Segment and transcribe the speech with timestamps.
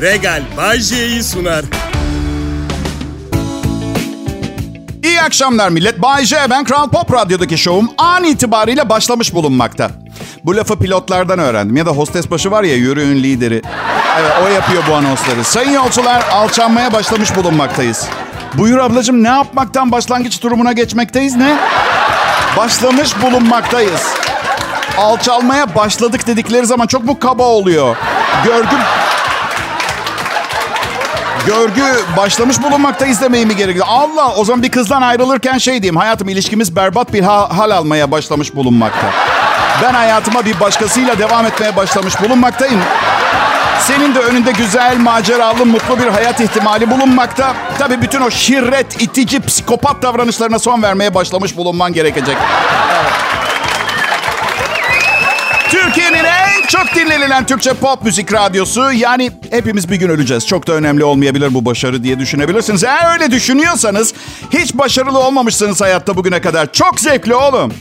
[0.00, 1.64] Regal Bajje'yi sunar.
[5.04, 6.02] İyi akşamlar millet.
[6.02, 9.90] Bay J, ben Kral Pop Radyo'daki şovum an itibariyle başlamış bulunmakta.
[10.44, 11.76] Bu lafı pilotlardan öğrendim.
[11.76, 13.62] Ya da hostes başı var ya yürüyün lideri.
[14.20, 15.44] Evet o yapıyor bu anonsları.
[15.44, 18.06] Sayın yolcular alçalmaya başlamış bulunmaktayız.
[18.54, 21.58] Buyur ablacığım ne yapmaktan başlangıç durumuna geçmekteyiz ne?
[22.56, 24.02] Başlamış bulunmaktayız.
[24.98, 27.96] Alçalmaya başladık dedikleri zaman çok mu kaba oluyor?
[28.44, 28.76] Görgü
[31.46, 31.82] görgü
[32.16, 33.86] başlamış bulunmaktayız demeyi mi gerekiyor?
[33.88, 35.96] Allah o zaman bir kızdan ayrılırken şey diyeyim.
[35.96, 39.06] Hayatım ilişkimiz berbat bir ha- hal almaya başlamış bulunmakta.
[39.82, 42.80] Ben hayatıma bir başkasıyla devam etmeye başlamış bulunmaktayım.
[43.80, 47.54] Senin de önünde güzel, maceralı, mutlu bir hayat ihtimali bulunmakta.
[47.78, 52.36] Tabii bütün o şirret, itici, psikopat davranışlarına son vermeye başlamış bulunman gerekecek.
[55.70, 58.92] Türkiye'nin en çok dinlenilen Türkçe pop müzik radyosu.
[58.92, 60.46] Yani hepimiz bir gün öleceğiz.
[60.46, 62.84] Çok da önemli olmayabilir bu başarı diye düşünebilirsiniz.
[62.84, 64.14] Eğer öyle düşünüyorsanız
[64.50, 66.72] hiç başarılı olmamışsınız hayatta bugüne kadar.
[66.72, 67.72] Çok zevkli oğlum.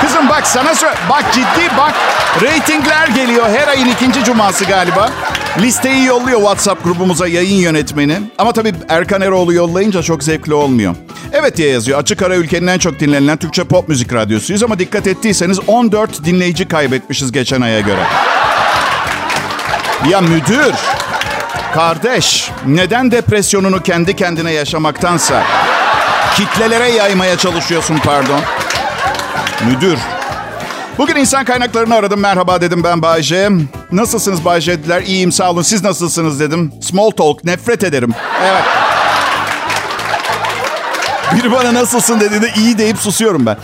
[0.00, 0.94] Kızım bak sana söyle.
[1.10, 1.94] Bak ciddi bak.
[2.42, 5.10] Ratingler geliyor her ayın ikinci cuması galiba.
[5.58, 8.20] Listeyi yolluyor WhatsApp grubumuza yayın yönetmeni.
[8.38, 10.94] Ama tabii Erkan Eroğlu yollayınca çok zevkli olmuyor.
[11.32, 11.98] Evet diye yazıyor.
[11.98, 14.62] Açık ara ülkenin en çok dinlenilen Türkçe pop müzik radyosuyuz.
[14.62, 18.00] Ama dikkat ettiyseniz 14 dinleyici kaybetmişiz geçen aya göre.
[20.10, 20.74] Ya müdür,
[21.74, 25.42] kardeş neden depresyonunu kendi kendine yaşamaktansa
[26.36, 28.40] kitlelere yaymaya çalışıyorsun pardon?
[29.66, 29.98] Müdür.
[30.98, 32.20] Bugün insan kaynaklarını aradım.
[32.20, 33.50] Merhaba dedim ben Bayce.
[33.94, 35.02] Nasılsınız Bayce dediler.
[35.02, 35.62] İyiyim sağ olun.
[35.62, 36.72] Siz nasılsınız dedim.
[36.80, 38.14] Small talk nefret ederim.
[38.42, 38.62] Evet.
[41.36, 43.56] Biri bana nasılsın dediğinde iyi deyip susuyorum ben.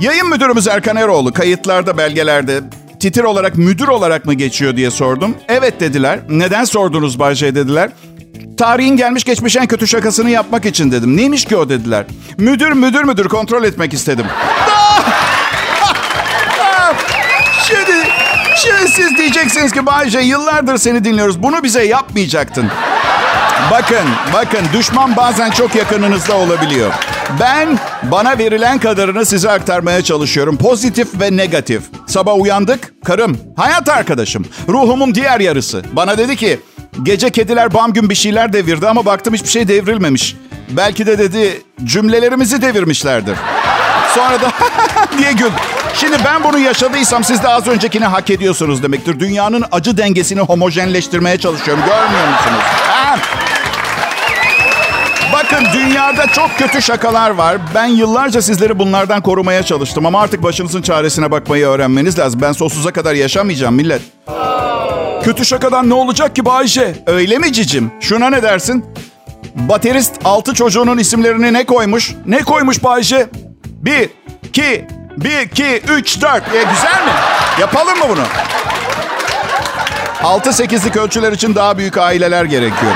[0.00, 2.60] Yayın müdürümüz Erkan Eroğlu kayıtlarda belgelerde
[3.00, 5.34] titir olarak müdür olarak mı geçiyor diye sordum.
[5.48, 6.20] Evet dediler.
[6.28, 7.90] Neden sordunuz Bayce dediler.
[8.58, 11.16] Tarihin gelmiş geçmiş en kötü şakasını yapmak için dedim.
[11.16, 12.04] Neymiş ki o dediler.
[12.38, 14.26] Müdür müdür müdür kontrol etmek istedim.
[18.62, 21.42] Şimdi siz diyeceksiniz ki Bayce yıllardır seni dinliyoruz.
[21.42, 22.68] Bunu bize yapmayacaktın.
[23.70, 26.92] Bakın, bakın düşman bazen çok yakınınızda olabiliyor.
[27.40, 30.56] Ben bana verilen kadarını size aktarmaya çalışıyorum.
[30.56, 31.82] Pozitif ve negatif.
[32.06, 35.82] Sabah uyandık, karım, hayat arkadaşım, ruhumun diğer yarısı.
[35.92, 36.60] Bana dedi ki,
[37.02, 40.36] gece kediler bam gün bir şeyler devirdi ama baktım hiçbir şey devrilmemiş.
[40.70, 43.36] Belki de dedi cümlelerimizi devirmişlerdir.
[44.14, 44.52] Sonra da
[45.18, 45.50] diye gül.
[45.94, 49.20] Şimdi ben bunu yaşadıysam siz de az öncekini hak ediyorsunuz demektir.
[49.20, 51.82] Dünyanın acı dengesini homojenleştirmeye çalışıyorum.
[51.86, 52.62] Görmüyor musunuz?
[52.88, 53.18] Ha?
[55.32, 57.56] Bakın dünyada çok kötü şakalar var.
[57.74, 62.40] Ben yıllarca sizleri bunlardan korumaya çalıştım ama artık başınızın çaresine bakmayı öğrenmeniz lazım.
[62.42, 64.02] Ben sonsuza kadar yaşamayacağım millet.
[65.24, 66.94] Kötü şakadan ne olacak ki Bayşe?
[67.06, 67.90] Öyle mi cicim?
[68.00, 68.84] Şuna ne dersin?
[69.54, 72.14] Baterist altı çocuğunun isimlerini ne koymuş?
[72.26, 73.26] Ne koymuş Bayşe?
[73.66, 74.08] Bir,
[74.48, 74.86] iki,
[75.16, 76.54] bir, iki, üç, dört.
[76.54, 77.12] E, güzel mi?
[77.60, 78.22] Yapalım mı bunu?
[80.22, 82.92] Altı sekizlik ölçüler için daha büyük aileler gerekiyor.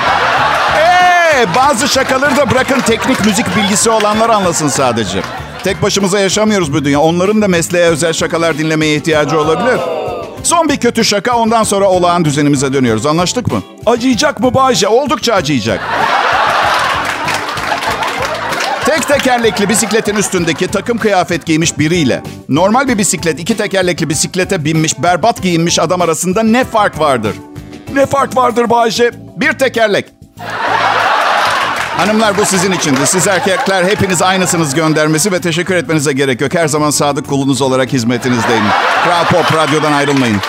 [0.78, 5.22] Ee, bazı şakaları da bırakın teknik müzik bilgisi olanlar anlasın sadece.
[5.64, 7.00] Tek başımıza yaşamıyoruz bu dünya.
[7.00, 9.80] Onların da mesleğe özel şakalar dinlemeye ihtiyacı olabilir.
[10.42, 13.06] Son bir kötü şaka ondan sonra olağan düzenimize dönüyoruz.
[13.06, 13.62] Anlaştık mı?
[13.86, 14.88] Acıyacak mı Bayce?
[14.88, 15.80] Oldukça acıyacak.
[18.94, 25.02] Tek tekerlekli bisikletin üstündeki takım kıyafet giymiş biriyle normal bir bisiklet iki tekerlekli bisiklete binmiş
[25.02, 27.36] berbat giyinmiş adam arasında ne fark vardır?
[27.94, 29.10] Ne fark vardır Bayce?
[29.36, 30.06] Bir tekerlek.
[31.96, 33.06] Hanımlar bu sizin içindi.
[33.06, 36.54] Siz erkekler hepiniz aynısınız göndermesi ve teşekkür etmenize gerek yok.
[36.54, 38.64] Her zaman sadık kulunuz olarak hizmetinizdeyim.
[39.04, 40.40] Kral Pop Radyo'dan ayrılmayın.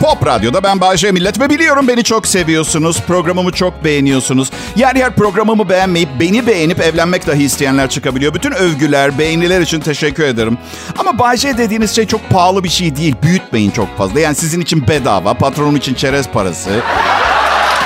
[0.00, 3.00] Pop Radyo'da ben Bayece Millet ve biliyorum beni çok seviyorsunuz.
[3.00, 4.50] Programımı çok beğeniyorsunuz.
[4.76, 8.34] Yer yer programımı beğenmeyip beni beğenip evlenmek dahi isteyenler çıkabiliyor.
[8.34, 10.58] Bütün övgüler, beğeniler için teşekkür ederim.
[10.98, 13.14] Ama Bayece dediğiniz şey çok pahalı bir şey değil.
[13.22, 14.20] Büyütmeyin çok fazla.
[14.20, 16.70] Yani sizin için bedava, patronum için çerez parası.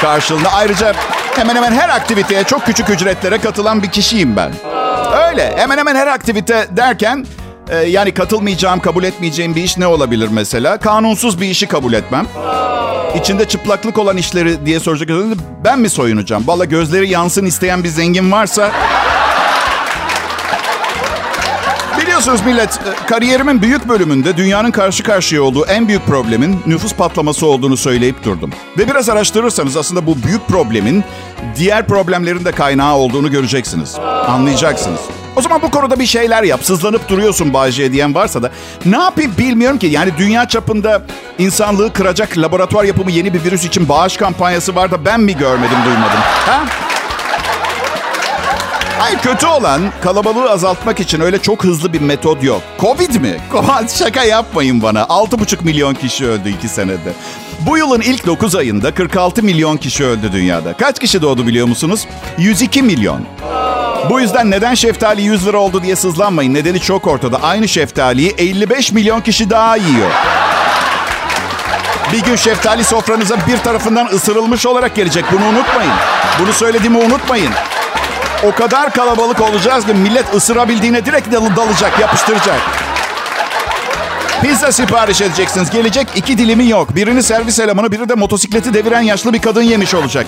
[0.01, 0.95] Karşılığında ayrıca
[1.37, 4.53] hemen hemen her aktiviteye çok küçük ücretlere katılan bir kişiyim ben.
[5.29, 5.55] Öyle.
[5.57, 7.27] Hemen hemen her aktivite derken
[7.71, 10.79] e, yani katılmayacağım, kabul etmeyeceğim bir iş ne olabilir mesela?
[10.79, 12.27] Kanunsuz bir işi kabul etmem.
[13.21, 16.47] İçinde çıplaklık olan işleri diye soracak olursanız ben mi soyunacağım?
[16.47, 18.73] Valla gözleri yansın isteyen bir zengin varsa...
[22.03, 27.47] Biliyorsunuz millet, e, kariyerimin büyük bölümünde dünyanın karşı karşıya olduğu en büyük problemin nüfus patlaması
[27.47, 28.51] olduğunu söyleyip durdum.
[28.79, 31.05] Ve biraz araştırırsanız aslında bu büyük problemin
[31.57, 33.95] diğer problemlerin de kaynağı olduğunu göreceksiniz.
[34.29, 35.01] Anlayacaksınız.
[35.37, 36.65] O zaman bu konuda bir şeyler yap.
[36.65, 38.51] Sızlanıp duruyorsun Bayce diyen varsa da.
[38.87, 39.87] Ne yapayım bilmiyorum ki.
[39.87, 41.03] Yani dünya çapında
[41.39, 45.79] insanlığı kıracak laboratuvar yapımı yeni bir virüs için bağış kampanyası var da ben mi görmedim
[45.85, 46.21] duymadım.
[46.47, 46.65] Ha?
[48.99, 52.63] Hayır kötü olan kalabalığı azaltmak için öyle çok hızlı bir metot yok.
[52.81, 53.37] Covid mi?
[53.99, 55.01] Şaka yapmayın bana.
[55.01, 57.13] 6,5 milyon kişi öldü 2 senede.
[57.61, 60.73] Bu yılın ilk 9 ayında 46 milyon kişi öldü dünyada.
[60.73, 62.07] Kaç kişi doğdu biliyor musunuz?
[62.39, 63.21] 102 milyon.
[64.11, 66.55] Bu yüzden neden şeftali 100 lira oldu diye sızlanmayın.
[66.55, 67.43] Nedeni çok ortada.
[67.43, 70.11] Aynı şeftaliyi 55 milyon kişi daha yiyor.
[72.13, 75.25] Bir gün şeftali sofranıza bir tarafından ısırılmış olarak gelecek.
[75.33, 75.93] Bunu unutmayın.
[76.41, 77.53] Bunu söylediğimi unutmayın.
[78.43, 82.61] O kadar kalabalık olacağız ki millet ısırabildiğine direkt dal- dalacak, yapıştıracak.
[84.43, 85.71] Pizza sipariş edeceksiniz.
[85.71, 86.97] Gelecek iki dilimi yok.
[86.97, 90.27] Birini servis elemanı, biri de motosikleti deviren yaşlı bir kadın yemiş olacak.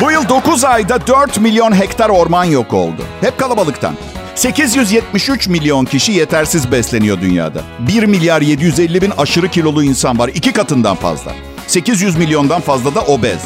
[0.00, 3.02] Bu yıl 9 ayda 4 milyon hektar orman yok oldu.
[3.20, 3.94] Hep kalabalıktan.
[4.34, 7.62] 873 milyon kişi yetersiz besleniyor dünyada.
[7.78, 10.28] 1 milyar 750 bin aşırı kilolu insan var.
[10.28, 11.32] iki katından fazla.
[11.66, 13.40] 800 milyondan fazla da obez.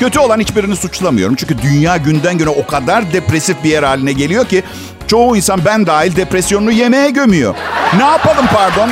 [0.00, 1.34] Kötü olan hiçbirini suçlamıyorum.
[1.34, 4.62] Çünkü dünya günden güne o kadar depresif bir yer haline geliyor ki...
[5.06, 7.54] ...çoğu insan ben dahil depresyonunu yemeğe gömüyor.
[7.96, 8.90] Ne yapalım pardon?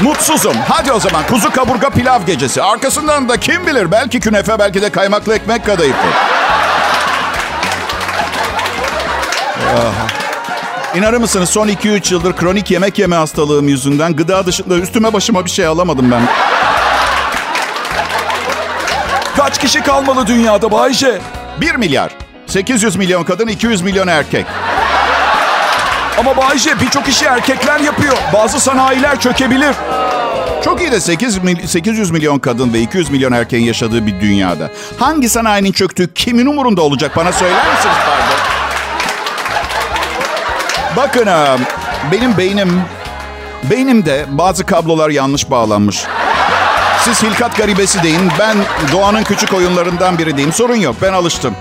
[0.00, 0.56] Mutsuzum.
[0.68, 2.62] Hadi o zaman kuzu kaburga pilav gecesi.
[2.62, 6.06] Arkasından da kim bilir belki künefe belki de kaymaklı ekmek kadayıfı.
[10.94, 15.50] İnanır mısınız son 2-3 yıldır kronik yemek yeme hastalığım yüzünden gıda dışında üstüme başıma bir
[15.50, 16.22] şey alamadım ben.
[19.36, 21.20] Kaç kişi kalmalı dünyada Bayşe?
[21.60, 22.10] 1 milyar.
[22.46, 24.46] 800 milyon kadın, 200 milyon erkek.
[26.18, 28.16] Ama Bayşe birçok işi erkekler yapıyor.
[28.32, 29.76] Bazı sanayiler çökebilir.
[30.64, 34.70] Çok iyi de 8, 800 milyon kadın ve 200 milyon erkeğin yaşadığı bir dünyada.
[34.98, 38.38] Hangi sanayinin çöktüğü kimin umurunda olacak bana söyler misiniz pardon?
[40.96, 41.28] Bakın
[42.12, 42.82] benim beynim,
[43.70, 46.04] beynimde bazı kablolar yanlış bağlanmış.
[47.00, 48.56] Siz hilkat garibesi deyin, ben
[48.92, 50.52] doğanın küçük oyunlarından biri diyeyim.
[50.52, 51.54] Sorun yok, ben alıştım.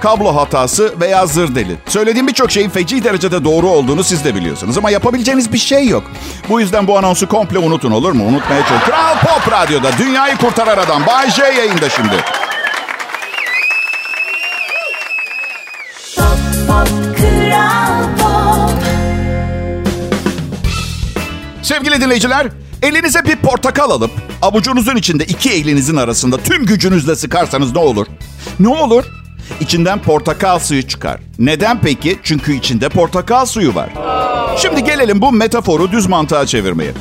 [0.00, 1.76] Kablo hatası veya zır deli.
[1.86, 4.78] Söylediğim birçok şeyin feci derecede doğru olduğunu siz de biliyorsunuz.
[4.78, 6.04] Ama yapabileceğiniz bir şey yok.
[6.48, 8.24] Bu yüzden bu anonsu komple unutun olur mu?
[8.24, 8.86] Unutmaya çalışın.
[8.86, 12.14] Kral Pop Radyo'da dünyayı kurtaran adam Bay J yayında şimdi.
[21.62, 22.46] Sevgili dinleyiciler,
[22.82, 24.10] elinize bir portakal alıp
[24.42, 28.06] avucunuzun içinde iki elinizin arasında tüm gücünüzle sıkarsanız ne olur?
[28.60, 29.19] Ne olur?
[29.60, 31.20] İçinden portakal suyu çıkar.
[31.38, 32.18] Neden peki?
[32.22, 33.90] Çünkü içinde portakal suyu var.
[34.56, 36.92] Şimdi gelelim bu metaforu düz mantığa çevirmeye.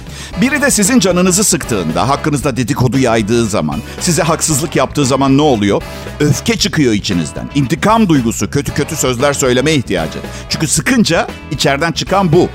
[0.42, 5.84] Biri de sizin canınızı sıktığında, hakkınızda dedikodu yaydığı zaman, size haksızlık yaptığı zaman ne oluyor?
[6.20, 7.50] Öfke çıkıyor içinizden.
[7.56, 10.20] İntikam duygusu, kötü kötü sözler söyleme ihtiyacı.
[10.50, 12.50] Çünkü sıkınca içeriden çıkan bu.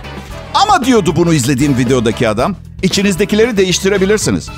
[0.54, 4.50] Ama diyordu bunu izlediğim videodaki adam, içinizdekileri değiştirebilirsiniz.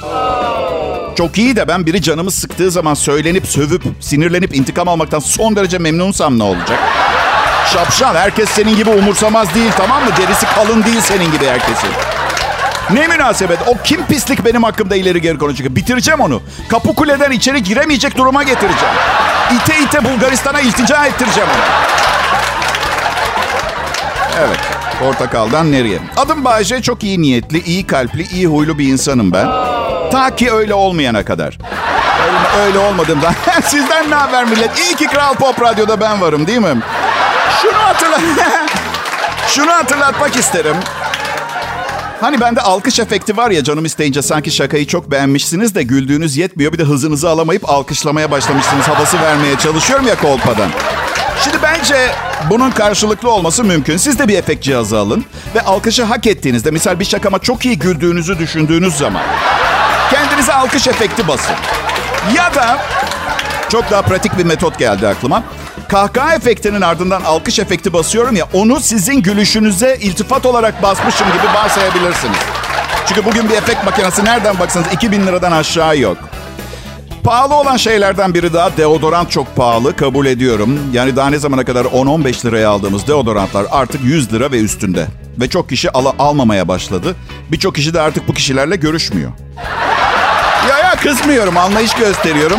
[1.17, 5.79] Çok iyi de ben biri canımı sıktığı zaman söylenip, sövüp, sinirlenip intikam almaktan son derece
[5.79, 6.79] memnunsam ne olacak?
[7.73, 10.11] Şapşal, herkes senin gibi umursamaz değil tamam mı?
[10.19, 11.91] Derisi kalın değil senin gibi herkesin.
[12.91, 13.59] Ne münasebet.
[13.67, 15.77] O kim pislik benim hakkımda ileri geri konuşacak.
[15.77, 16.43] Bitireceğim onu.
[16.69, 18.95] Kapı kuleden içeri giremeyecek duruma getireceğim.
[19.57, 21.65] İte ite Bulgaristan'a iltica ettireceğim onu.
[24.41, 24.59] Evet.
[24.99, 25.99] Portakaldan nereye?
[26.17, 26.83] Adım Bayce.
[26.83, 29.76] Çok iyi niyetli, iyi kalpli, iyi huylu bir insanım ben.
[30.13, 31.59] Ta ki öyle olmayana kadar.
[32.27, 33.35] Öyle, öyle olmadığımdan.
[33.65, 34.79] Sizden ne haber millet?
[34.79, 36.83] İyi ki Kral Pop Radyo'da ben varım değil mi?
[37.63, 38.19] Şunu hatırla...
[39.49, 40.77] Şunu hatırlatmak isterim.
[42.21, 46.73] Hani bende alkış efekti var ya canım isteyince sanki şakayı çok beğenmişsiniz de güldüğünüz yetmiyor.
[46.73, 48.89] Bir de hızınızı alamayıp alkışlamaya başlamışsınız.
[48.89, 50.71] Havası vermeye çalışıyorum ya kolpadan.
[51.45, 51.97] Şimdi bence
[52.51, 53.97] bunun karşılıklı olması mümkün.
[53.97, 57.79] Siz de bir efekt cihazı alın ve alkışı hak ettiğinizde, misal bir şakama çok iyi
[57.79, 59.23] güldüğünüzü düşündüğünüz zaman
[60.37, 61.55] kendinize alkış efekti basın.
[62.37, 62.79] Ya da
[63.69, 65.43] çok daha pratik bir metot geldi aklıma.
[65.89, 72.37] Kahkaha efektinin ardından alkış efekti basıyorum ya onu sizin gülüşünüze iltifat olarak basmışım gibi varsayabilirsiniz.
[73.09, 76.19] Çünkü bugün bir efekt makinesi nereden baksanız 2000 liradan aşağı yok.
[77.25, 80.79] Pahalı olan şeylerden biri daha deodorant çok pahalı kabul ediyorum.
[80.93, 85.07] Yani daha ne zamana kadar 10-15 liraya aldığımız deodorantlar artık 100 lira ve üstünde.
[85.41, 87.17] Ve çok kişi al- almamaya başladı.
[87.53, 89.33] Birçok kişi de artık bu kişilerle görüşmüyor.
[91.07, 92.59] Kızmıyorum anlayış gösteriyorum.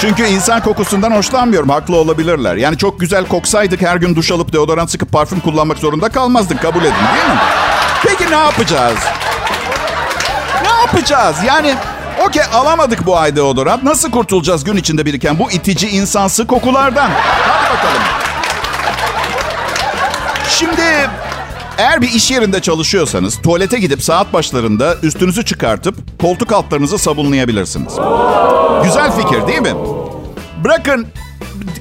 [0.00, 1.68] Çünkü insan kokusundan hoşlanmıyorum.
[1.68, 2.56] Haklı olabilirler.
[2.56, 6.62] Yani çok güzel koksaydık her gün duş alıp deodorant sıkıp parfüm kullanmak zorunda kalmazdık.
[6.62, 7.40] Kabul edin değil mi?
[8.06, 8.98] Peki ne yapacağız?
[10.62, 11.36] Ne yapacağız?
[11.46, 11.74] Yani
[12.26, 13.82] Okey alamadık bu ay deodorant.
[13.82, 17.10] Nasıl kurtulacağız gün içinde biriken bu itici insansı kokulardan?
[17.48, 18.02] Hadi bakalım.
[20.48, 21.08] Şimdi
[21.78, 27.92] eğer bir iş yerinde çalışıyorsanız tuvalete gidip saat başlarında üstünüzü çıkartıp koltuk altlarınızı sabunlayabilirsiniz.
[28.84, 29.74] Güzel fikir değil mi?
[30.64, 31.06] Bırakın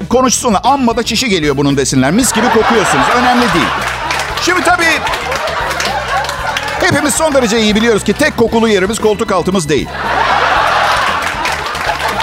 [0.10, 0.62] konuşsunlar.
[0.64, 2.12] Amma da çişi geliyor bunun desinler.
[2.12, 3.06] Mis gibi kokuyorsunuz.
[3.18, 3.66] Önemli değil.
[4.42, 5.00] Şimdi tabii
[6.80, 9.88] hepimiz son derece iyi biliyoruz ki tek kokulu yerimiz koltuk altımız değil.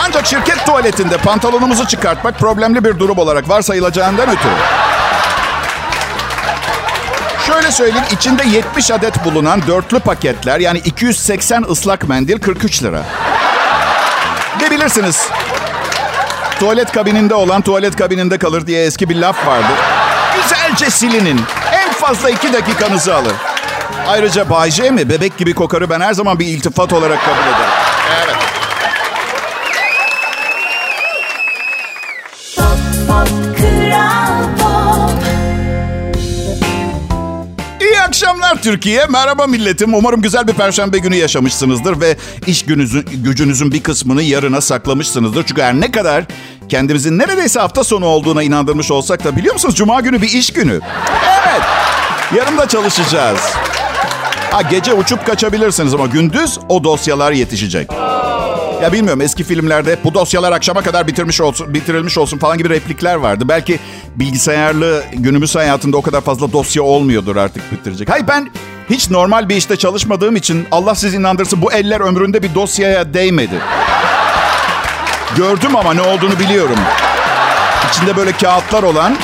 [0.06, 4.73] Ancak şirket tuvaletinde pantolonumuzu çıkartmak problemli bir durum olarak varsayılacağından ötürü.
[7.46, 13.02] Şöyle söyleyeyim içinde 70 adet bulunan dörtlü paketler yani 280 ıslak mendil 43 lira.
[14.60, 15.28] Ne bilirsiniz
[16.58, 19.72] tuvalet kabininde olan tuvalet kabininde kalır diye eski bir laf vardı.
[20.36, 21.40] Güzelce silinin.
[21.72, 23.32] En fazla iki dakikanızı alır.
[24.08, 25.08] Ayrıca Bay J mi?
[25.08, 27.83] Bebek gibi kokarı ben her zaman bir iltifat olarak kabul ederim.
[38.54, 39.06] Akşamlar Türkiye.
[39.06, 39.94] Merhaba milletim.
[39.94, 45.44] Umarım güzel bir perşembe günü yaşamışsınızdır ve iş gününüzün, gücünüzün bir kısmını yarına saklamışsınızdır.
[45.46, 46.24] Çünkü her ne kadar
[46.68, 50.80] kendimizin neredeyse hafta sonu olduğuna inandırmış olsak da biliyor musunuz Cuma günü bir iş günü.
[51.46, 51.62] Evet.
[52.36, 53.40] Yarın da çalışacağız.
[54.50, 57.90] Ha gece uçup kaçabilirsiniz ama gündüz o dosyalar yetişecek.
[58.84, 63.14] Ya bilmiyorum eski filmlerde bu dosyalar akşama kadar bitirmiş olsun, bitirilmiş olsun falan gibi replikler
[63.14, 63.44] vardı.
[63.48, 63.78] Belki
[64.16, 68.10] bilgisayarlı günümüz hayatında o kadar fazla dosya olmuyordur artık bitirecek.
[68.10, 68.50] Hayır ben
[68.90, 73.58] hiç normal bir işte çalışmadığım için Allah sizi inandırsın bu eller ömründe bir dosyaya değmedi.
[75.36, 76.78] Gördüm ama ne olduğunu biliyorum.
[77.90, 79.16] İçinde böyle kağıtlar olan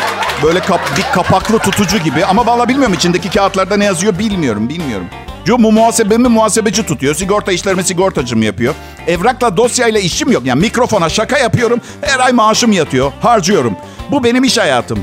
[0.43, 5.07] böyle kap, bir kapaklı tutucu gibi ama vallahi bilmiyorum içindeki kağıtlarda ne yazıyor bilmiyorum bilmiyorum.
[5.49, 7.15] Mu muhasebemi muhasebeci tutuyor.
[7.15, 8.75] Sigorta işlerimi sigortacım yapıyor.
[9.07, 10.43] Evrakla dosyayla işim yok.
[10.47, 11.81] Yani mikrofona şaka yapıyorum.
[12.01, 13.13] Her ay maaşım yatıyor.
[13.23, 13.77] Harcıyorum.
[14.11, 14.99] Bu benim iş hayatım.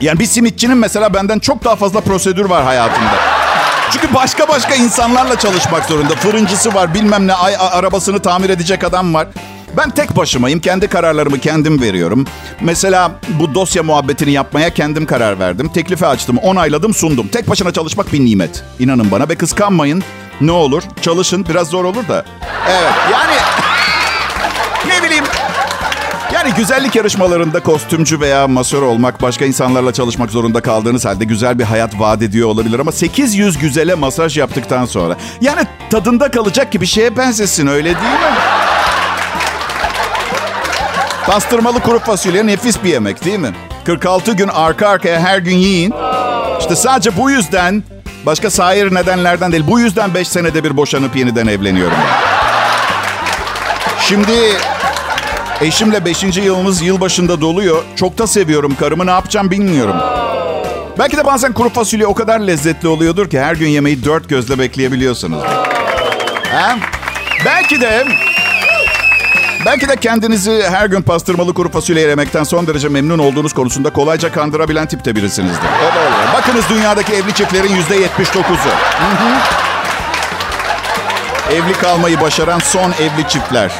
[0.00, 3.14] Yani bir simitçinin mesela benden çok daha fazla prosedür var hayatımda.
[3.92, 6.14] Çünkü başka başka insanlarla çalışmak zorunda.
[6.14, 9.26] Fırıncısı var, bilmem ne ay, arabasını tamir edecek adam var.
[9.76, 10.60] Ben tek başımayım.
[10.60, 12.26] Kendi kararlarımı kendim veriyorum.
[12.60, 15.68] Mesela bu dosya muhabbetini yapmaya kendim karar verdim.
[15.68, 17.28] Teklifi açtım, onayladım, sundum.
[17.28, 18.64] Tek başına çalışmak bir nimet.
[18.78, 20.02] İnanın bana ve kıskanmayın.
[20.40, 21.46] Ne olur çalışın.
[21.48, 22.24] Biraz zor olur da.
[22.68, 23.32] Evet yani
[24.88, 25.24] ne bileyim
[26.34, 31.64] yani güzellik yarışmalarında kostümcü veya masör olmak, başka insanlarla çalışmak zorunda kaldığınız halde güzel bir
[31.64, 37.16] hayat vaat ediyor olabilir ama 800 güzele masaj yaptıktan sonra yani tadında kalacak gibi şeye
[37.16, 38.53] benzesin öyle değil mi?
[41.26, 43.52] Pastırmalı kuru fasulye nefis bir yemek değil mi?
[43.84, 45.94] 46 gün arka arkaya her gün yiyin.
[46.60, 47.82] İşte sadece bu yüzden
[48.26, 51.96] başka sair nedenlerden değil bu yüzden 5 senede bir boşanıp yeniden evleniyorum.
[54.00, 54.32] Şimdi
[55.60, 56.22] Eşimle 5.
[56.36, 57.82] yılımız yılbaşında doluyor.
[57.96, 59.96] Çok da seviyorum karımı ne yapacağım bilmiyorum.
[60.98, 64.58] Belki de bazen kuru fasulye o kadar lezzetli oluyordur ki her gün yemeği dört gözle
[64.58, 65.42] bekleyebiliyorsunuz.
[66.52, 66.76] Ha?
[67.44, 68.06] Belki de
[69.66, 74.32] Belki de kendinizi her gün pastırmalı kuru fasulye yemekten son derece memnun olduğunuz konusunda kolayca
[74.32, 75.68] kandırabilen tipte birisinizdir.
[75.80, 76.34] O da olur.
[76.34, 78.70] Bakınız dünyadaki evli çiftlerin yüzde 79'u.
[81.52, 83.72] Evli kalmayı başaran son evli çiftler.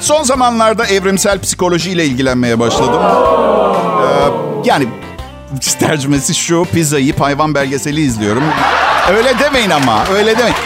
[0.00, 3.02] Son zamanlarda evrimsel psikolojiyle ilgilenmeye başladım.
[4.02, 4.08] Ee,
[4.64, 4.88] yani
[5.80, 8.42] tercümesi şu, pizza yiyip hayvan belgeseli izliyorum.
[9.16, 10.56] Öyle demeyin ama, öyle demeyin.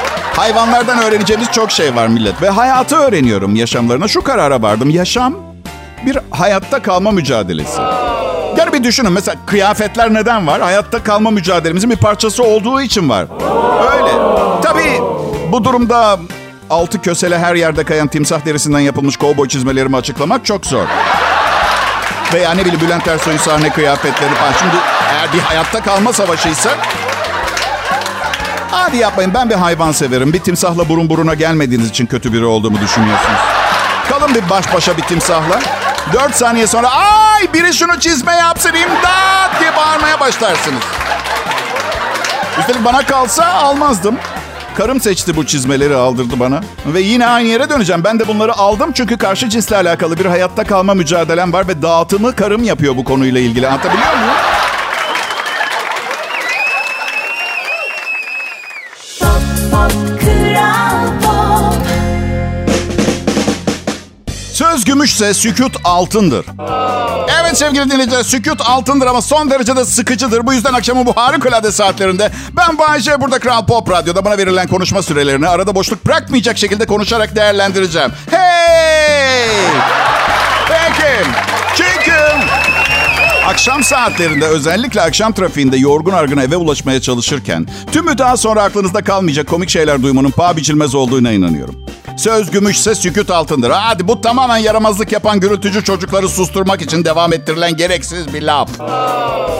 [0.41, 2.43] Hayvanlardan öğreneceğimiz çok şey var millet.
[2.43, 4.09] Ve hayatı öğreniyorum yaşamlarına.
[4.09, 4.91] Şu karara vardım.
[4.91, 5.35] Yaşam
[6.07, 7.81] bir hayatta kalma mücadelesi.
[8.59, 10.61] Yani bir düşünün mesela kıyafetler neden var?
[10.61, 13.27] Hayatta kalma mücadelemizin bir parçası olduğu için var.
[13.93, 14.13] Öyle.
[14.63, 15.01] Tabii
[15.53, 16.19] bu durumda
[16.71, 20.85] altı kösele her yerde kayan timsah derisinden yapılmış kovboy çizmelerimi açıklamak çok zor.
[22.35, 24.53] Veya ne bileyim Bülent Ersoy'un sahne kıyafetleri falan.
[24.53, 24.75] Şimdi
[25.13, 26.71] eğer bir hayatta kalma savaşıysa...
[28.91, 30.33] Hadi yapmayın ben bir hayvan severim.
[30.33, 33.39] Bir timsahla burun buruna gelmediğiniz için kötü biri olduğumu düşünüyorsunuz.
[34.09, 35.61] Kalın bir baş başa bir timsahla.
[36.13, 40.83] Dört saniye sonra ay biri şunu çizme yapsın imdat diye bağırmaya başlarsınız.
[42.61, 44.17] Üstelik bana kalsa almazdım.
[44.77, 46.61] Karım seçti bu çizmeleri aldırdı bana.
[46.87, 48.05] Ve yine aynı yere döneceğim.
[48.05, 52.37] Ben de bunları aldım çünkü karşı cinsle alakalı bir hayatta kalma mücadelem var ve dağıtımı
[52.37, 53.69] karım yapıyor bu konuyla ilgili.
[53.69, 54.35] Anlatabiliyor muyum?
[65.01, 66.47] Gümüşse sükut altındır.
[67.41, 70.47] Evet sevgili dinleyiciler sükut altındır ama son derece de sıkıcıdır.
[70.47, 75.03] Bu yüzden akşamın bu harikulade saatlerinde ben Bayece burada Kral Pop Radyo'da bana verilen konuşma
[75.03, 78.11] sürelerini arada boşluk bırakmayacak şekilde konuşarak değerlendireceğim.
[78.31, 79.49] Hey!
[80.69, 81.31] Peki.
[81.77, 82.15] Çünkü
[83.47, 89.47] Akşam saatlerinde özellikle akşam trafiğinde yorgun argın eve ulaşmaya çalışırken tümü daha sonra aklınızda kalmayacak
[89.47, 91.87] komik şeyler duymanın paha biçilmez olduğuna inanıyorum.
[92.21, 93.71] Söz gümüşse sükut altındır.
[93.71, 98.71] Hadi bu tamamen yaramazlık yapan gürültücü çocukları susturmak için devam ettirilen gereksiz bir laf.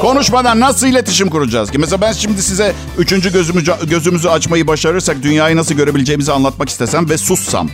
[0.01, 1.79] Konuşmadan nasıl iletişim kuracağız ki?
[1.79, 7.19] Mesela ben şimdi size üçüncü gözümüzü, gözümüzü açmayı başarırsak dünyayı nasıl görebileceğimizi anlatmak istesem ve
[7.19, 7.69] sussam.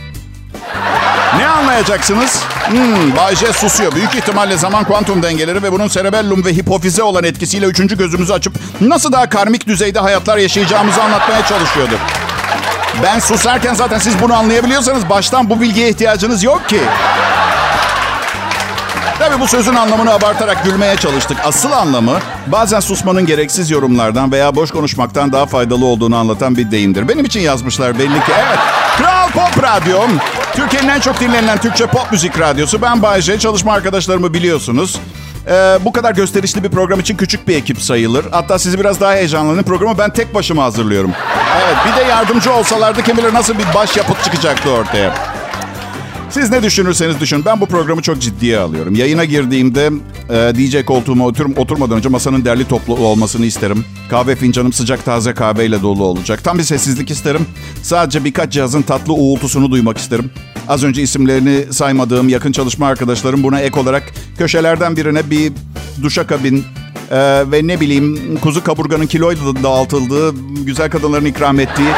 [1.37, 2.39] Ne anlayacaksınız?
[2.69, 3.95] Hmm, Bay J susuyor.
[3.95, 8.53] Büyük ihtimalle zaman kuantum dengeleri ve bunun cerebellum ve hipofize olan etkisiyle üçüncü gözümüzü açıp
[8.81, 11.93] nasıl daha karmik düzeyde hayatlar yaşayacağımızı anlatmaya çalışıyordu.
[13.03, 16.79] Ben susarken zaten siz bunu anlayabiliyorsanız baştan bu bilgiye ihtiyacınız yok ki.
[19.19, 21.37] Tabii bu sözün anlamını abartarak gülmeye çalıştık.
[21.43, 27.07] Asıl anlamı bazen susmanın gereksiz yorumlardan veya boş konuşmaktan daha faydalı olduğunu anlatan bir deyimdir.
[27.07, 28.31] Benim için yazmışlar belli ki.
[28.47, 28.59] Evet.
[28.97, 29.99] Kral Pop Radyo.
[30.55, 32.81] Türkiye'nin en çok dinlenilen Türkçe pop müzik radyosu.
[32.81, 33.39] Ben Bayece.
[33.39, 34.99] Çalışma arkadaşlarımı biliyorsunuz.
[35.49, 38.25] Ee, bu kadar gösterişli bir program için küçük bir ekip sayılır.
[38.31, 39.63] Hatta sizi biraz daha heyecanlanın.
[39.63, 41.11] Programı ben tek başıma hazırlıyorum.
[41.63, 45.37] Evet bir de yardımcı olsalardı kim bilir nasıl bir başyapıt çıkacaktı ortaya.
[46.29, 47.45] Siz ne düşünürseniz düşün.
[47.45, 48.95] Ben bu programı çok ciddiye alıyorum.
[48.95, 49.91] Yayına girdiğimde
[50.29, 53.85] e, DJ koltuğuma otur, oturmadan önce masanın derli toplu olmasını isterim.
[54.09, 56.43] Kahve fincanım sıcak taze kahveyle dolu olacak.
[56.43, 57.45] Tam bir sessizlik isterim.
[57.83, 60.31] Sadece birkaç cihazın tatlı uğultusunu duymak isterim.
[60.69, 64.03] Az önce isimlerini saymadığım yakın çalışma arkadaşlarım buna ek olarak
[64.37, 65.53] köşelerden birine bir
[66.03, 66.65] duşakabin
[67.11, 67.17] e,
[67.51, 71.89] ve ne bileyim kuzu kaburganın kiloyla dağıtıldığı, güzel kadınların ikram ettiği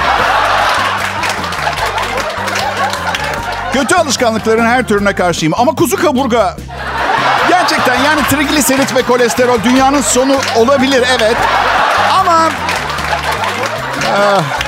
[3.74, 6.58] Kötü alışkanlıkların her türüne karşıyım ama kuzu kaburga
[7.50, 11.38] gerçekten yani trigliserit ve kolesterol dünyanın sonu olabilir evet.
[12.20, 12.50] Ama
[14.14, 14.59] Ah.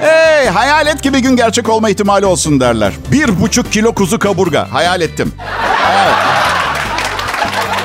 [0.00, 2.92] Hey, hayal et ki bir gün gerçek olma ihtimali olsun derler.
[3.12, 4.68] Bir buçuk kilo kuzu kaburga.
[4.72, 5.32] Hayal ettim.
[5.92, 6.14] Evet.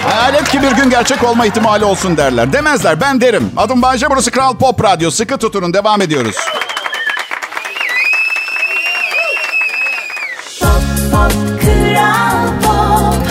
[0.04, 2.54] Hayal et ki bir gün gerçek olma ihtimali olsun derler.
[2.54, 3.52] Demezler, ben derim.
[3.58, 5.12] Adım Bayce, burası Kral Pop Radyo.
[5.12, 6.36] Sıkı tutunun, devam ediyoruz.
[10.60, 10.72] Pop
[11.12, 13.26] pop kral pop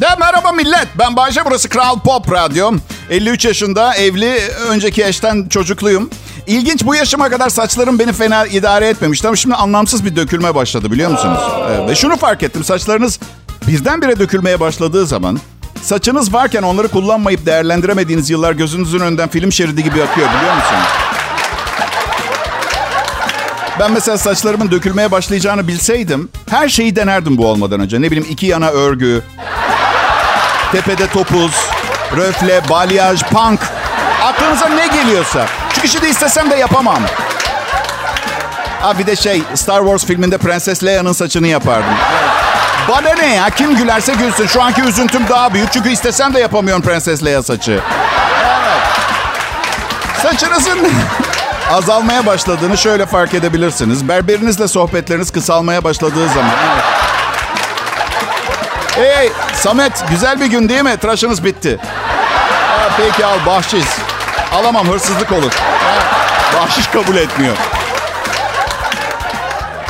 [0.00, 0.88] De merhaba millet.
[0.98, 2.72] Ben Bayce, burası Kral Pop Radyo.
[3.10, 4.38] 53 yaşında, evli,
[4.68, 6.10] önceki eşten çocukluyum.
[6.46, 10.90] İlginç bu yaşıma kadar saçlarım beni fena idare etmemişti ama şimdi anlamsız bir dökülme başladı
[10.90, 11.40] biliyor musunuz?
[11.70, 13.20] Evet, ve şunu fark ettim saçlarınız
[13.68, 15.40] birdenbire dökülmeye başladığı zaman
[15.82, 20.88] saçınız varken onları kullanmayıp değerlendiremediğiniz yıllar gözünüzün önünden film şeridi gibi akıyor biliyor musunuz?
[23.80, 28.02] Ben mesela saçlarımın dökülmeye başlayacağını bilseydim her şeyi denerdim bu olmadan önce.
[28.02, 29.22] Ne bileyim iki yana örgü,
[30.72, 31.52] tepede topuz,
[32.16, 33.60] röfle, balyaj, punk.
[34.22, 35.46] Aklınıza ne geliyorsa.
[35.74, 36.98] Çünkü şimdi istesem de yapamam.
[38.80, 41.94] Ha bir de şey Star Wars filminde Prenses Leia'nın saçını yapardım.
[42.88, 43.50] Bana ne ya?
[43.50, 44.46] Kim gülerse gülsün.
[44.46, 45.72] Şu anki üzüntüm daha büyük.
[45.72, 47.72] Çünkü istesem de yapamıyorum Prenses Leia saçı.
[47.72, 48.82] Evet.
[50.22, 50.78] Saçınızın
[51.72, 54.08] azalmaya başladığını şöyle fark edebilirsiniz.
[54.08, 56.50] Berberinizle sohbetleriniz kısalmaya başladığı zaman.
[58.94, 60.96] Hey Samet güzel bir gün değil mi?
[60.96, 61.78] Tıraşınız bitti.
[62.68, 63.84] Ha, peki al bahşiş.
[64.52, 65.52] Alamam hırsızlık olur.
[66.56, 67.56] Bahşiş kabul etmiyor.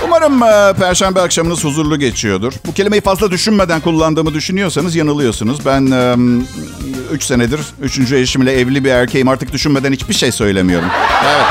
[0.04, 2.52] Umarım e, perşembe akşamınız huzurlu geçiyordur.
[2.66, 5.66] Bu kelimeyi fazla düşünmeden kullandığımı düşünüyorsanız yanılıyorsunuz.
[5.66, 5.92] Ben
[7.12, 8.12] 3 senedir 3.
[8.12, 9.28] eşimle evli bir erkeğim.
[9.28, 10.88] Artık düşünmeden hiçbir şey söylemiyorum.
[11.24, 11.46] Evet.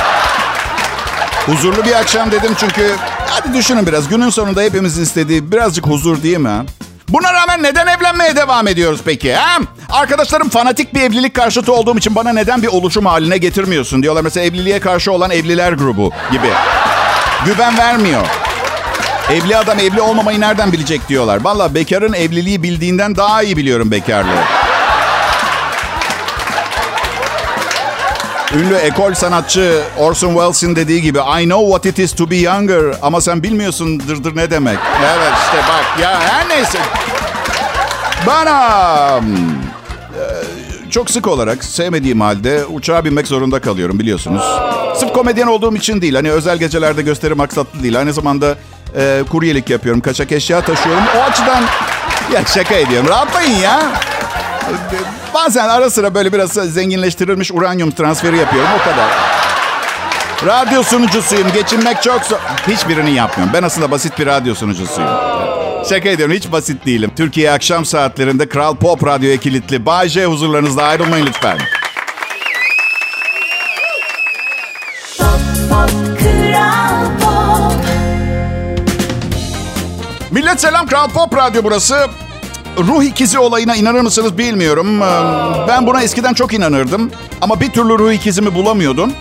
[1.46, 2.96] Huzurlu bir akşam dedim çünkü
[3.30, 4.08] hadi düşünün biraz.
[4.10, 6.66] Günün sonunda hepimizin istediği birazcık huzur değil mi?
[7.12, 9.34] Buna rağmen neden evlenmeye devam ediyoruz peki?
[9.34, 9.60] Ha?
[9.90, 14.22] Arkadaşlarım fanatik bir evlilik karşıtı olduğum için bana neden bir oluşum haline getirmiyorsun diyorlar.
[14.22, 16.48] Mesela evliliğe karşı olan evliler grubu gibi.
[17.46, 18.28] Güven vermiyor.
[19.32, 21.44] Evli adam evli olmamayı nereden bilecek diyorlar.
[21.44, 24.61] Valla bekarın evliliği bildiğinden daha iyi biliyorum bekarlığı.
[28.56, 32.96] Ünlü ekol sanatçı Orson Welles'in dediği gibi I know what it is to be younger
[33.02, 34.78] ama sen bilmiyorsun dırdır ne demek.
[35.16, 36.80] Evet işte bak ya her neyse.
[38.28, 44.44] Bana hmm, e, çok sık olarak sevmediğim halde uçağa binmek zorunda kalıyorum biliyorsunuz.
[44.96, 46.16] Sırf komedyen olduğum için değil.
[46.16, 48.00] Hani özel gecelerde gösteri maksatlı değil.
[48.00, 48.56] Aynı zamanda
[48.96, 50.02] e, kuryelik yapıyorum.
[50.02, 51.04] Kaçak eşya taşıyorum.
[51.18, 51.64] O açıdan
[52.34, 53.10] ya şaka ediyorum.
[53.10, 53.92] Rahatlayın ya.
[55.34, 58.70] Bazen ara sıra böyle biraz zenginleştirilmiş uranyum transferi yapıyorum.
[58.82, 59.08] O kadar.
[60.46, 61.52] Radyo sunucusuyum.
[61.54, 62.38] Geçinmek çok zor.
[62.68, 63.54] Hiçbirini yapmıyorum.
[63.54, 65.10] Ben aslında basit bir radyo sunucusuyum.
[65.90, 66.36] Şaka ediyorum.
[66.36, 67.12] Hiç basit değilim.
[67.16, 69.86] Türkiye akşam saatlerinde Kral Pop Radyo'ya kilitli.
[69.86, 71.58] Bay J huzurlarınızda ayrılmayın lütfen.
[75.18, 75.28] Pop,
[75.70, 77.86] pop, Kral Pop.
[80.32, 82.08] Millet selam Kral Pop Radyo burası.
[82.78, 85.02] Ruh ikizi olayına inanır mısınız bilmiyorum.
[85.02, 85.06] Ee,
[85.68, 87.12] Ben buna eskiden çok inanırdım.
[87.42, 89.14] Ama bir türlü ruh ikizimi bulamıyordum.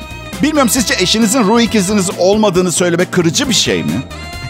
[0.42, 3.92] Bilmiyorum sizce eşinizin ruh ikiziniz olmadığını söylemek kırıcı bir şey mi?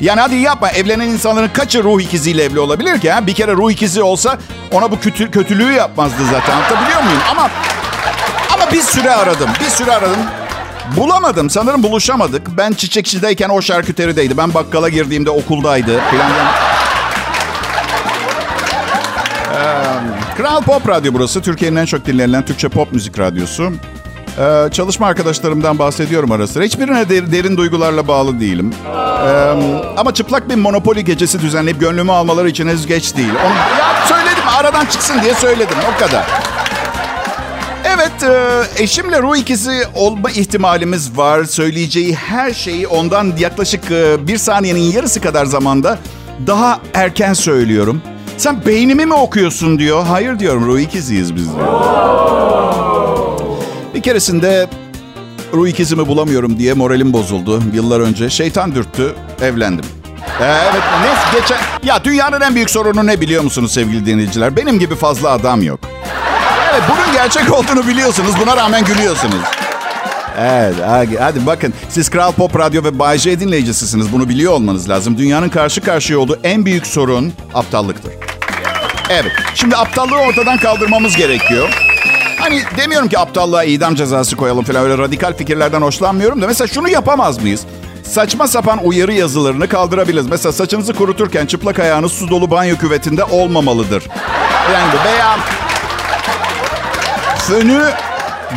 [0.01, 3.11] Yani hadi yapma evlenen insanların kaçı ruh ikiziyle evli olabilir ki?
[3.11, 3.27] Ha?
[3.27, 4.39] Bir kere ruh ikizi olsa
[4.73, 6.53] ona bu kötü, kötülüğü yapmazdı zaten.
[6.57, 7.19] Anlatabiliyor muyum?
[7.31, 7.51] Ama
[8.55, 9.51] ama bir süre aradım.
[9.61, 10.17] Bir süre aradım.
[10.97, 11.51] Bulamadım.
[11.51, 12.49] Sanırım buluşamadık.
[12.57, 14.37] Ben çiçekçideyken o şarküterideydi.
[14.37, 16.01] Ben bakkala girdiğimde okuldaydı.
[16.11, 16.31] Falan.
[20.37, 21.41] Kral Pop Radyo burası.
[21.43, 23.73] Türkiye'nin en çok dinlenilen Türkçe pop müzik radyosu.
[24.39, 26.65] Ee, çalışma arkadaşlarımdan bahsediyorum ara sıra.
[26.65, 28.73] Hiçbirine der- derin duygularla bağlı değilim.
[28.89, 29.31] Ee,
[29.97, 33.33] ama çıplak bir Monopoly gecesi düzenleyip gönlümü almaları için henüz geç değil.
[33.47, 35.77] Onu, ya söyledim aradan çıksın diye söyledim.
[35.97, 36.27] O kadar.
[37.85, 41.45] Evet, e, eşimle ruh ikizi olma ihtimalimiz var.
[41.45, 45.99] Söyleyeceği her şeyi ondan yaklaşık e, bir saniyenin yarısı kadar zamanda
[46.47, 48.03] daha erken söylüyorum.
[48.41, 50.07] Sen beynimi mi okuyorsun diyor.
[50.07, 51.69] Hayır diyorum, ruh ikiziyiz biz diyor.
[53.95, 54.69] Bir keresinde
[55.55, 58.31] ruh ikizimi bulamıyorum diye moralim bozuldu yıllar önce.
[58.31, 59.85] Şeytan dürttü, evlendim.
[60.41, 61.59] Ee, evet, ne geçen...
[61.83, 64.57] Ya dünyanın en büyük sorunu ne biliyor musunuz sevgili dinleyiciler?
[64.57, 65.81] Benim gibi fazla adam yok.
[66.73, 68.33] Evet bunun gerçek olduğunu biliyorsunuz.
[68.43, 69.41] Buna rağmen gülüyorsunuz.
[70.39, 70.75] Evet
[71.21, 74.13] hadi, bakın siz Kral Pop Radyo ve Bay J dinleyicisisiniz.
[74.13, 75.19] Bunu biliyor olmanız lazım.
[75.19, 78.30] Dünyanın karşı karşıya olduğu en büyük sorun aptallıktır.
[79.11, 81.69] Evet şimdi aptallığı ortadan kaldırmamız gerekiyor.
[82.39, 86.89] Hani demiyorum ki aptallığa idam cezası koyalım falan öyle radikal fikirlerden hoşlanmıyorum da mesela şunu
[86.89, 87.61] yapamaz mıyız?
[88.03, 90.27] Saçma sapan uyarı yazılarını kaldırabiliriz.
[90.27, 94.09] Mesela saçınızı kuruturken çıplak ayağınız su dolu banyo küvetinde olmamalıdır.
[94.73, 95.39] Yani veya
[97.39, 97.83] fönü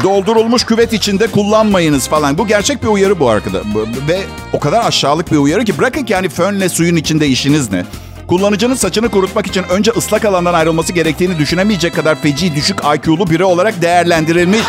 [0.04, 2.38] doldurulmuş küvet içinde kullanmayınız falan.
[2.38, 3.62] Bu gerçek bir uyarı bu arkada.
[4.08, 4.22] Ve
[4.54, 7.84] o kadar aşağılık bir uyarı ki bırakın ki hani fönle suyun içinde işiniz ne?
[8.28, 13.44] Kullanıcının saçını kurutmak için önce ıslak alandan ayrılması gerektiğini düşünemeyecek kadar feci düşük IQ'lu biri
[13.44, 14.62] olarak değerlendirilmiş.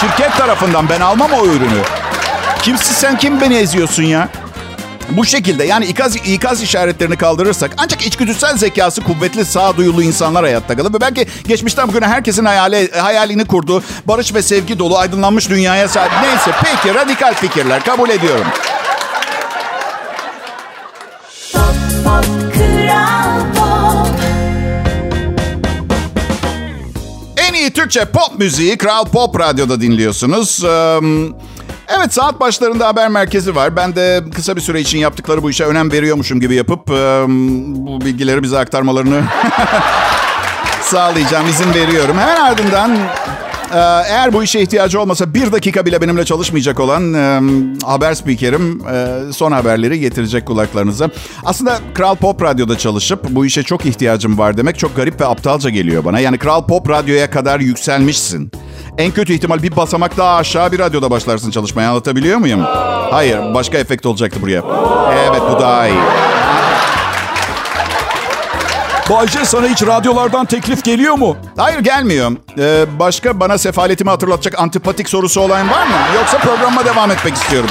[0.00, 1.82] Şirket tarafından ben almam o ürünü.
[2.62, 4.28] Kimsin sen kim beni eziyorsun ya?
[5.10, 10.94] Bu şekilde yani ikaz, ikaz işaretlerini kaldırırsak ancak içgüdüsel zekası kuvvetli sağduyulu insanlar hayatta kalır.
[10.94, 16.12] Ve belki geçmişten bugüne herkesin hayali, hayalini kurduğu barış ve sevgi dolu aydınlanmış dünyaya sahip.
[16.22, 18.46] Neyse peki radikal fikirler kabul ediyorum.
[27.78, 30.64] Türkçe pop müziği Kral Pop Radyo'da dinliyorsunuz.
[31.88, 33.76] Evet saat başlarında haber merkezi var.
[33.76, 38.42] Ben de kısa bir süre için yaptıkları bu işe önem veriyormuşum gibi yapıp bu bilgileri
[38.42, 39.22] bize aktarmalarını
[40.82, 41.48] sağlayacağım.
[41.48, 42.18] izin veriyorum.
[42.18, 42.98] Hemen ardından
[44.08, 47.40] eğer bu işe ihtiyacı olmasa bir dakika bile benimle çalışmayacak olan e,
[47.86, 51.10] haber spikerim e, son haberleri getirecek kulaklarınıza.
[51.44, 55.70] Aslında Kral Pop Radyo'da çalışıp bu işe çok ihtiyacım var demek çok garip ve aptalca
[55.70, 56.20] geliyor bana.
[56.20, 58.50] Yani Kral Pop Radyo'ya kadar yükselmişsin.
[58.98, 62.60] En kötü ihtimal bir basamak daha aşağı bir radyoda başlarsın çalışmaya anlatabiliyor muyum?
[63.10, 64.62] Hayır başka efekt olacaktı buraya.
[65.30, 65.98] Evet bu daha iyi.
[69.10, 71.36] Bayce sana hiç radyolardan teklif geliyor mu?
[71.56, 72.32] Hayır gelmiyor.
[72.58, 75.94] Ee, başka bana sefaletimi hatırlatacak antipatik sorusu olan var mı?
[76.16, 77.70] Yoksa programa devam etmek istiyorum.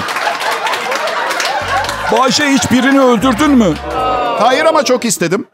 [2.12, 3.74] Bayce hiç birini öldürdün mü?
[4.40, 5.48] Hayır ama çok istedim.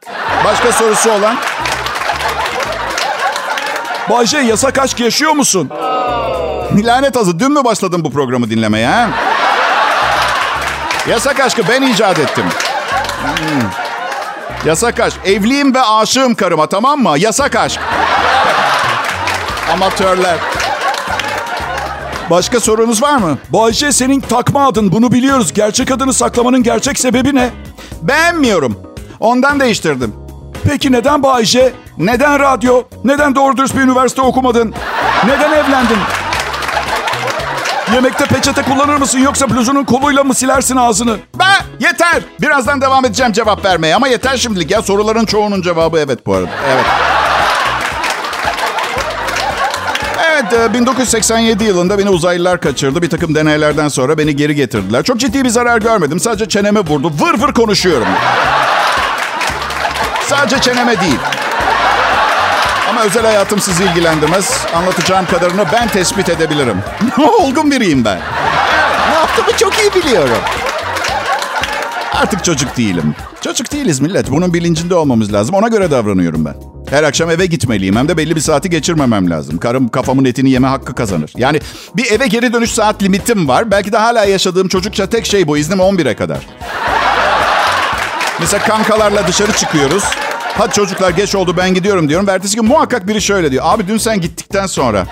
[0.46, 1.38] Başka sorusu olan?
[4.10, 5.70] Bayce yasak aşk yaşıyor musun?
[6.84, 9.10] Lanet azı dün mü başladın bu programı dinlemeye ha?
[11.08, 12.46] Yasak aşkı ben icat ettim.
[13.24, 13.83] Hmm.
[14.66, 15.18] Yasak aşk.
[15.26, 17.14] Evliyim ve aşığım karıma tamam mı?
[17.18, 17.80] Yasak aşk.
[19.74, 20.38] Amatörler.
[22.30, 23.38] Başka sorunuz var mı?
[23.50, 25.54] Bayce senin takma adın bunu biliyoruz.
[25.54, 27.50] Gerçek adını saklamanın gerçek sebebi ne?
[28.02, 28.80] Beğenmiyorum.
[29.20, 30.16] Ondan değiştirdim.
[30.68, 31.74] Peki neden Bayce?
[31.98, 32.84] Neden radyo?
[33.04, 34.74] Neden doğru dürüst bir üniversite okumadın?
[35.26, 35.98] Neden evlendin?
[37.94, 41.18] Yemekte peçete kullanır mısın yoksa bluzunun koluyla mı silersin ağzını?
[41.40, 41.44] Be
[41.80, 42.22] yeter.
[42.42, 44.82] Birazdan devam edeceğim cevap vermeye ama yeter şimdilik ya.
[44.82, 46.50] Soruların çoğunun cevabı evet bu arada.
[46.74, 46.86] Evet.
[50.32, 53.02] Evet, e, 1987 yılında beni uzaylılar kaçırdı.
[53.02, 55.04] Bir takım deneylerden sonra beni geri getirdiler.
[55.04, 56.20] Çok ciddi bir zarar görmedim.
[56.20, 57.12] Sadece çeneme vurdu.
[57.20, 58.08] Vır vır konuşuyorum.
[60.28, 61.20] Sadece çeneme değil.
[62.94, 64.66] Ama özel hayatım sizi ilgilendirmez.
[64.76, 66.78] Anlatacağım kadarını ben tespit edebilirim.
[67.40, 68.20] Olgun biriyim ben.
[69.10, 70.38] Ne yaptığımı çok iyi biliyorum.
[72.14, 73.16] Artık çocuk değilim.
[73.42, 74.32] Çocuk değiliz millet.
[74.32, 75.56] Bunun bilincinde olmamız lazım.
[75.56, 76.56] Ona göre davranıyorum ben.
[76.90, 77.96] Her akşam eve gitmeliyim.
[77.96, 79.58] Hem de belli bir saati geçirmemem lazım.
[79.58, 81.32] Karım kafamın etini yeme hakkı kazanır.
[81.38, 81.60] Yani
[81.96, 83.72] bir eve geri dönüş saat limitim var.
[83.72, 85.58] Belki de hala yaşadığım çocukça tek şey bu.
[85.58, 86.48] İznim 11'e kadar.
[88.40, 90.04] Mesela kankalarla dışarı çıkıyoruz.
[90.58, 92.30] Hadi çocuklar geç oldu ben gidiyorum diyorum.
[92.30, 93.64] Ertesi gün muhakkak biri şöyle diyor.
[93.68, 95.06] Abi dün sen gittikten sonra.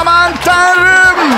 [0.00, 1.32] Aman tanrım.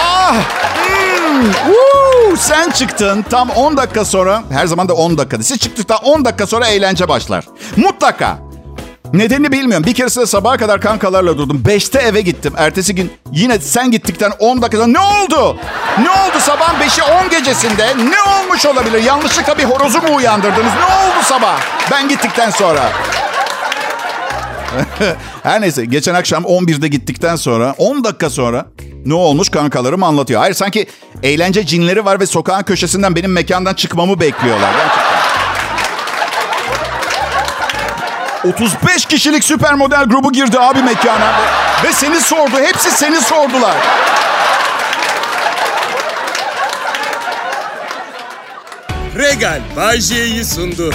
[0.00, 0.34] Ah.
[0.34, 1.52] Hmm.
[1.52, 2.36] Woo!
[2.36, 4.42] Sen çıktın tam 10 dakika sonra.
[4.50, 5.42] Her zaman da 10 dakika.
[5.42, 7.44] Siz çıktıktan 10 dakika sonra eğlence başlar.
[7.76, 8.38] Mutlaka.
[9.16, 9.86] Nedenini bilmiyorum.
[9.86, 11.62] Bir keresinde sabaha kadar kankalarla durdum.
[11.66, 12.52] Beşte eve gittim.
[12.56, 15.56] Ertesi gün yine sen gittikten 10 dakikada ne oldu?
[16.02, 17.86] Ne oldu sabahın 5'i 10 gecesinde?
[17.98, 19.02] Ne olmuş olabilir?
[19.02, 20.72] Yanlışlıkla bir horozu mu uyandırdınız?
[20.78, 21.60] Ne oldu sabah?
[21.90, 22.92] Ben gittikten sonra.
[25.42, 28.66] Her neyse geçen akşam 11'de gittikten sonra 10 dakika sonra
[29.06, 30.40] ne olmuş kankalarım anlatıyor.
[30.40, 30.86] Hayır sanki
[31.22, 34.72] eğlence cinleri var ve sokağın köşesinden benim mekandan çıkmamı bekliyorlar.
[34.72, 35.35] Gerçekten.
[38.48, 41.32] 35 kişilik süper model grubu girdi abi mekana.
[41.84, 42.60] Ve seni sordu.
[42.62, 43.76] Hepsi seni sordular.
[49.18, 50.00] Regal Bay
[50.44, 50.94] sundu.